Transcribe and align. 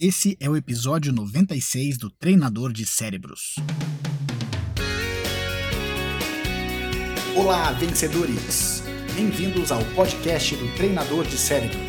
Esse 0.00 0.36
é 0.38 0.48
o 0.48 0.56
episódio 0.56 1.12
96 1.12 1.98
do 1.98 2.08
Treinador 2.08 2.72
de 2.72 2.86
Cérebros. 2.86 3.56
Olá, 7.34 7.72
vencedores! 7.72 8.84
Bem-vindos 9.16 9.72
ao 9.72 9.84
podcast 9.96 10.54
do 10.54 10.72
Treinador 10.76 11.26
de 11.26 11.36
Cérebros. 11.36 11.80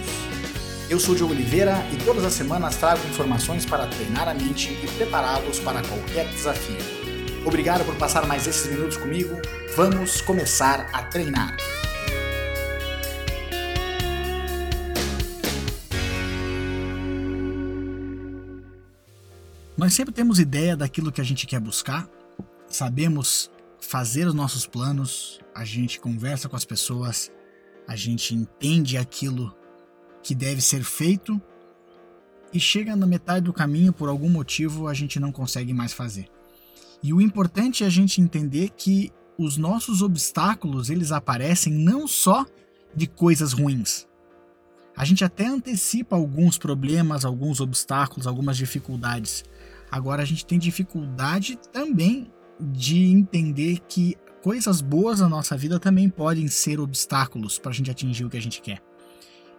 Eu 0.89 0.99
sou 0.99 1.13
Diogo 1.13 1.35
Oliveira 1.35 1.75
e 1.93 2.03
todas 2.03 2.25
as 2.25 2.33
semanas 2.33 2.77
trago 2.77 3.07
informações 3.07 3.63
para 3.63 3.85
treinar 3.85 4.27
a 4.27 4.33
mente 4.33 4.73
e 4.73 4.87
prepará-los 4.97 5.59
para 5.59 5.83
qualquer 5.83 6.27
desafio. 6.29 6.79
Obrigado 7.45 7.85
por 7.85 7.95
passar 7.95 8.25
mais 8.25 8.47
esses 8.47 8.71
minutos 8.71 8.97
comigo. 8.97 9.39
Vamos 9.75 10.19
começar 10.19 10.89
a 10.91 11.03
treinar. 11.03 11.55
Nós 19.79 19.93
sempre 19.93 20.13
temos 20.13 20.39
ideia 20.39 20.75
daquilo 20.75 21.09
que 21.09 21.21
a 21.21 21.23
gente 21.23 21.47
quer 21.47 21.61
buscar, 21.61 22.05
sabemos 22.67 23.49
fazer 23.79 24.27
os 24.27 24.33
nossos 24.33 24.67
planos, 24.67 25.39
a 25.55 25.63
gente 25.63 26.01
conversa 26.01 26.49
com 26.49 26.55
as 26.57 26.65
pessoas, 26.65 27.31
a 27.87 27.95
gente 27.95 28.35
entende 28.35 28.97
aquilo 28.97 29.55
que 30.21 30.35
deve 30.35 30.59
ser 30.59 30.83
feito 30.83 31.41
e 32.51 32.59
chega 32.59 32.93
na 32.93 33.07
metade 33.07 33.45
do 33.45 33.53
caminho, 33.53 33.93
por 33.93 34.09
algum 34.09 34.27
motivo, 34.27 34.85
a 34.85 34.93
gente 34.93 35.17
não 35.17 35.31
consegue 35.31 35.73
mais 35.73 35.93
fazer. 35.93 36.27
E 37.01 37.13
o 37.13 37.21
importante 37.21 37.85
é 37.85 37.87
a 37.87 37.89
gente 37.89 38.19
entender 38.19 38.71
que 38.71 39.13
os 39.37 39.55
nossos 39.55 40.01
obstáculos, 40.01 40.89
eles 40.89 41.13
aparecem 41.13 41.71
não 41.71 42.05
só 42.05 42.45
de 42.93 43.07
coisas 43.07 43.53
ruins. 43.53 44.05
A 44.93 45.05
gente 45.05 45.23
até 45.23 45.47
antecipa 45.47 46.17
alguns 46.17 46.57
problemas, 46.57 47.23
alguns 47.23 47.61
obstáculos, 47.61 48.27
algumas 48.27 48.57
dificuldades, 48.57 49.45
Agora 49.91 50.21
a 50.21 50.25
gente 50.25 50.45
tem 50.45 50.59
dificuldade 50.59 51.57
também 51.71 52.31
de 52.59 53.05
entender 53.05 53.79
que 53.87 54.15
coisas 54.41 54.81
boas 54.81 55.19
na 55.19 55.29
nossa 55.29 55.57
vida 55.57 55.79
também 55.79 56.09
podem 56.09 56.47
ser 56.47 56.79
obstáculos 56.79 57.57
para 57.57 57.71
a 57.71 57.73
gente 57.73 57.91
atingir 57.91 58.25
o 58.25 58.29
que 58.29 58.37
a 58.37 58.41
gente 58.41 58.61
quer. 58.61 58.81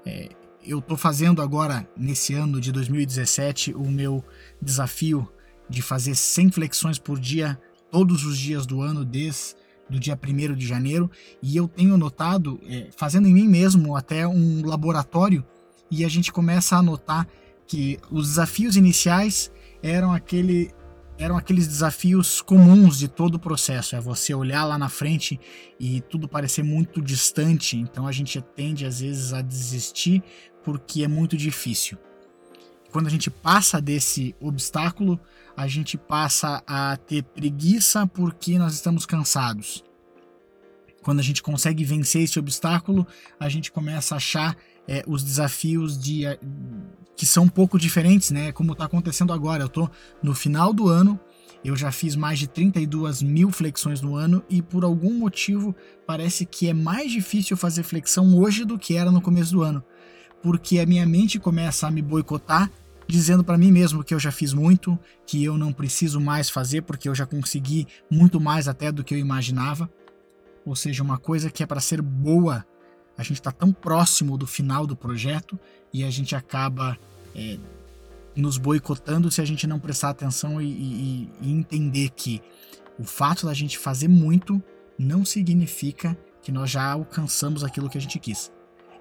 É, 0.05 0.31
eu 0.65 0.79
estou 0.79 0.97
fazendo 0.97 1.43
agora, 1.43 1.89
nesse 1.97 2.35
ano 2.35 2.61
de 2.61 2.71
2017, 2.73 3.75
o 3.75 3.91
meu 3.91 4.25
desafio 4.61 5.29
de 5.69 5.83
fazer 5.83 6.15
100 6.15 6.51
flexões 6.51 6.99
por 6.99 7.19
dia, 7.19 7.59
todos 7.91 8.25
os 8.25 8.39
dias 8.39 8.67
do 8.67 8.81
ano, 8.81 9.05
desde 9.05 9.57
do 9.89 9.99
dia 9.99 10.17
1 10.17 10.55
de 10.55 10.67
janeiro, 10.67 11.11
e 11.43 11.57
eu 11.57 11.67
tenho 11.67 11.97
notado, 11.97 12.61
é, 12.65 12.91
fazendo 12.97 13.27
em 13.27 13.35
mim 13.35 13.49
mesmo 13.49 13.97
até 13.97 14.27
um 14.27 14.65
laboratório, 14.65 15.45
e 15.91 16.05
a 16.05 16.09
gente 16.09 16.31
começa 16.33 16.77
a 16.77 16.83
notar 16.83 17.27
que 17.67 17.99
os 18.11 18.29
desafios 18.29 18.77
iniciais 18.77 19.51
eram 19.83 20.13
aquele 20.13 20.73
eram 21.19 21.37
aqueles 21.37 21.67
desafios 21.67 22.41
comuns 22.41 22.99
de 22.99 23.07
todo 23.07 23.35
o 23.35 23.39
processo. 23.39 23.95
É 23.95 24.01
você 24.01 24.33
olhar 24.33 24.65
lá 24.65 24.79
na 24.79 24.89
frente 24.89 25.39
e 25.79 26.01
tudo 26.01 26.27
parecer 26.27 26.63
muito 26.63 27.03
distante. 27.03 27.77
Então 27.77 28.07
a 28.07 28.13
gente 28.13 28.41
tende 28.41 28.87
às 28.87 29.01
vezes 29.01 29.35
a 29.35 29.43
desistir 29.43 30.23
porque 30.65 31.05
é 31.05 31.09
muito 31.09 31.37
difícil. 31.37 31.99
Quando 32.91 33.07
a 33.07 33.11
gente 33.11 33.31
passa 33.31 33.81
desse 33.83 34.35
obstáculo, 34.41 35.21
a 35.55 35.69
gente 35.69 35.99
passa 35.99 36.63
a 36.67 36.97
ter 36.97 37.23
preguiça 37.23 38.07
porque 38.07 38.59
nós 38.59 38.73
estamos 38.73 39.05
cansados. 39.05 39.85
Quando 41.03 41.21
a 41.21 41.23
gente 41.23 41.43
consegue 41.43 41.85
vencer 41.85 42.23
esse 42.23 42.39
obstáculo, 42.39 43.07
a 43.39 43.49
gente 43.49 43.71
começa 43.71 44.15
a 44.15 44.17
achar 44.17 44.57
é, 44.89 45.03
os 45.07 45.23
desafios 45.23 45.99
de, 45.99 46.25
que 47.21 47.27
são 47.27 47.45
um 47.45 47.49
pouco 47.49 47.79
diferentes, 47.79 48.31
né? 48.31 48.51
Como 48.51 48.73
está 48.73 48.87
acontecendo 48.87 49.31
agora. 49.31 49.63
Eu 49.63 49.67
estou 49.67 49.91
no 50.23 50.35
final 50.35 50.73
do 50.73 50.89
ano, 50.89 51.21
eu 51.63 51.77
já 51.77 51.93
fiz 51.93 52.17
mais 52.17 52.39
de 52.39 52.47
32 52.47 53.21
mil 53.21 53.51
flexões 53.51 54.01
no 54.01 54.17
ano 54.17 54.43
e 54.49 54.63
por 54.63 54.85
algum 54.85 55.13
motivo 55.13 55.77
parece 56.07 56.47
que 56.47 56.71
é 56.71 56.73
mais 56.73 57.13
difícil 57.13 57.59
fazer 57.59 57.83
flexão 57.83 58.39
hoje 58.39 58.65
do 58.65 58.79
que 58.79 58.97
era 58.97 59.11
no 59.11 59.21
começo 59.21 59.53
do 59.53 59.63
ano, 59.63 59.85
porque 60.43 60.79
a 60.79 60.87
minha 60.87 61.05
mente 61.05 61.39
começa 61.39 61.87
a 61.87 61.91
me 61.91 62.01
boicotar, 62.01 62.71
dizendo 63.07 63.45
para 63.45 63.59
mim 63.59 63.71
mesmo 63.71 64.03
que 64.03 64.15
eu 64.15 64.19
já 64.19 64.33
fiz 64.33 64.55
muito, 64.55 64.99
que 65.27 65.45
eu 65.45 65.59
não 65.59 65.75
preciso 65.75 66.19
mais 66.19 66.49
fazer 66.49 66.81
porque 66.85 67.07
eu 67.07 67.15
já 67.15 67.27
consegui 67.27 67.87
muito 68.11 68.41
mais 68.41 68.67
até 68.67 68.91
do 68.91 69.05
que 69.05 69.13
eu 69.13 69.19
imaginava. 69.19 69.91
Ou 70.65 70.75
seja, 70.75 71.03
uma 71.03 71.19
coisa 71.19 71.51
que 71.51 71.63
é 71.63 71.67
para 71.67 71.81
ser 71.81 72.01
boa 72.01 72.65
a 73.21 73.23
gente 73.23 73.35
está 73.35 73.53
tão 73.53 73.71
próximo 73.71 74.39
do 74.39 74.47
final 74.47 74.87
do 74.87 74.97
projeto 74.97 75.61
e 75.93 76.03
a 76.05 76.11
gente 76.11 76.35
acaba 76.35 76.99
é, 77.37 77.59
nos 78.35 78.57
boicotando 78.57 79.31
se 79.31 79.43
a 79.43 79.45
gente 79.45 79.67
não 79.67 79.79
prestar 79.79 80.09
atenção 80.09 80.61
e, 80.61 80.67
e, 80.67 81.31
e 81.43 81.53
entender 81.53 82.09
que 82.17 82.41
o 82.99 83.05
fato 83.05 83.45
da 83.45 83.53
gente 83.53 83.77
fazer 83.77 84.09
muito 84.09 84.63
não 84.99 85.23
significa 85.23 86.17
que 86.41 86.51
nós 86.51 86.71
já 86.71 86.93
alcançamos 86.93 87.63
aquilo 87.63 87.91
que 87.91 87.99
a 87.99 88.01
gente 88.01 88.19
quis. 88.19 88.51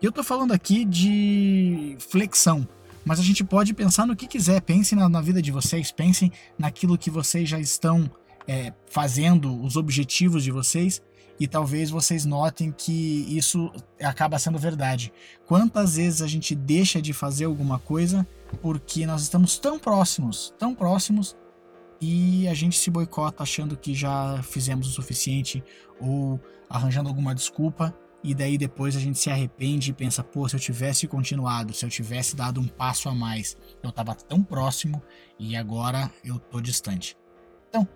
Eu 0.02 0.10
estou 0.10 0.24
falando 0.24 0.52
aqui 0.52 0.84
de 0.84 1.96
flexão, 2.00 2.68
mas 3.06 3.22
a 3.22 3.24
gente 3.24 3.42
pode 3.42 3.74
pensar 3.74 4.06
no 4.06 4.18
que 4.18 4.28
quiser. 4.28 4.60
Pensem 4.60 5.00
na, 5.00 5.08
na 5.08 5.22
vida 5.22 5.42
de 5.42 5.50
vocês, 5.50 5.94
pensem 5.94 6.30
naquilo 6.58 6.98
que 6.98 7.10
vocês 7.10 7.48
já 7.48 7.60
estão 7.60 8.12
é, 8.46 8.74
fazendo, 8.90 9.64
os 9.64 9.78
objetivos 9.78 10.44
de 10.44 10.52
vocês, 10.52 11.02
e 11.40 11.48
talvez 11.48 11.90
vocês 11.90 12.26
notem 12.26 12.72
que 12.72 13.26
isso 13.36 13.72
acaba 14.02 14.38
sendo 14.38 14.60
verdade. 14.60 15.14
Quantas 15.46 15.96
vezes 15.96 16.22
a 16.22 16.28
gente 16.28 16.54
deixa 16.54 17.02
de 17.02 17.14
fazer 17.14 17.46
alguma 17.46 17.80
coisa 17.80 18.28
porque 18.62 19.06
nós 19.06 19.22
estamos 19.22 19.58
tão 19.58 19.80
próximos, 19.80 20.54
tão 20.58 20.76
próximos 20.76 21.38
e 22.02 22.48
a 22.48 22.54
gente 22.54 22.78
se 22.78 22.90
boicota 22.90 23.44
achando 23.44 23.78
que 23.78 23.94
já 23.94 24.42
fizemos 24.44 24.88
o 24.88 24.92
suficiente 24.92 25.64
ou 26.00 26.40
arranjando 26.70 27.10
alguma 27.10 27.34
desculpa 27.34 27.96
e 28.24 28.34
daí 28.34 28.58
depois 28.58 28.96
a 28.96 29.00
gente 29.00 29.18
se 29.18 29.30
arrepende 29.30 29.92
e 29.92 29.94
pensa, 29.94 30.24
pô, 30.24 30.48
se 30.48 30.56
eu 30.56 30.60
tivesse 30.60 31.08
continuado, 31.08 31.74
se 31.74 31.86
eu 31.86 31.90
tivesse 31.90 32.36
dado 32.36 32.60
um 32.60 32.68
passo 32.68 33.08
a 33.08 33.16
mais, 33.16 33.56
eu 33.82 33.90
estava 33.90 34.14
tão 34.14 34.44
próximo 34.44 35.02
e 35.38 35.56
agora 35.56 36.12
eu 36.24 36.38
tô 36.38 36.60
distante. 36.60 37.18
Então, 37.70 37.88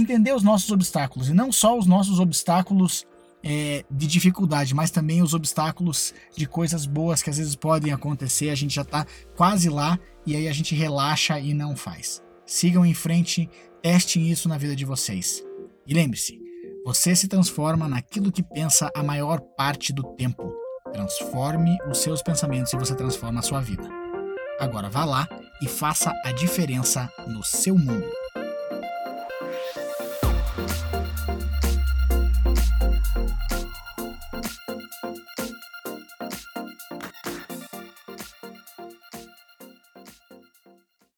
entender 0.00 0.34
os 0.34 0.42
nossos 0.42 0.70
obstáculos 0.70 1.28
e 1.28 1.34
não 1.34 1.52
só 1.52 1.78
os 1.78 1.86
nossos 1.86 2.18
obstáculos 2.18 3.06
é, 3.42 3.84
de 3.90 4.06
dificuldade, 4.06 4.74
mas 4.74 4.90
também 4.90 5.22
os 5.22 5.34
obstáculos 5.34 6.14
de 6.36 6.46
coisas 6.46 6.86
boas 6.86 7.22
que 7.22 7.30
às 7.30 7.38
vezes 7.38 7.56
podem 7.56 7.92
acontecer. 7.92 8.50
A 8.50 8.54
gente 8.54 8.74
já 8.74 8.82
está 8.82 9.06
quase 9.36 9.68
lá 9.68 9.98
e 10.24 10.36
aí 10.36 10.48
a 10.48 10.52
gente 10.52 10.74
relaxa 10.74 11.38
e 11.38 11.52
não 11.52 11.76
faz. 11.76 12.22
Sigam 12.46 12.86
em 12.86 12.94
frente, 12.94 13.48
testem 13.82 14.30
isso 14.30 14.48
na 14.48 14.56
vida 14.56 14.76
de 14.76 14.84
vocês. 14.84 15.42
E 15.86 15.92
lembre-se, 15.92 16.38
você 16.84 17.14
se 17.14 17.28
transforma 17.28 17.88
naquilo 17.88 18.32
que 18.32 18.42
pensa 18.42 18.90
a 18.94 19.02
maior 19.02 19.40
parte 19.40 19.92
do 19.92 20.02
tempo. 20.14 20.52
Transforme 20.92 21.76
os 21.90 21.98
seus 21.98 22.22
pensamentos 22.22 22.72
e 22.72 22.76
você 22.76 22.94
transforma 22.94 23.40
a 23.40 23.42
sua 23.42 23.60
vida. 23.60 23.88
Agora 24.60 24.88
vá 24.88 25.04
lá 25.04 25.28
e 25.62 25.66
faça 25.66 26.12
a 26.24 26.32
diferença 26.32 27.10
no 27.26 27.42
seu 27.42 27.76
mundo. 27.76 28.21